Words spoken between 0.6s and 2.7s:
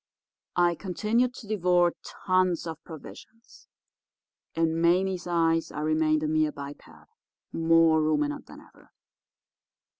continued to devour tons